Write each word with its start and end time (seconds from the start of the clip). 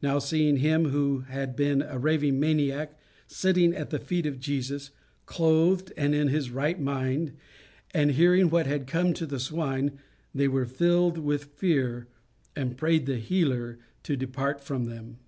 Now, 0.00 0.18
seeing 0.18 0.56
him 0.56 0.86
who 0.86 1.18
had 1.28 1.54
been 1.54 1.82
a 1.82 1.98
raving 1.98 2.40
maniac, 2.40 2.98
sitting 3.26 3.74
at 3.74 3.90
the 3.90 3.98
feet 3.98 4.24
of 4.24 4.40
Jesus, 4.40 4.90
clothed 5.26 5.92
and 5.98 6.14
in 6.14 6.28
his 6.28 6.50
right 6.50 6.80
mind, 6.80 7.32
and 7.92 8.12
hearing 8.12 8.48
what 8.48 8.66
had 8.66 8.86
come 8.86 9.12
to 9.12 9.26
the 9.26 9.38
swine, 9.38 9.98
they 10.34 10.48
were 10.48 10.64
filled 10.64 11.18
with 11.18 11.44
fear, 11.44 12.08
and 12.56 12.78
prayed 12.78 13.04
the 13.04 13.18
healer 13.18 13.78
to 14.04 14.16
depart 14.16 14.62
from 14.62 14.86
them. 14.86 15.18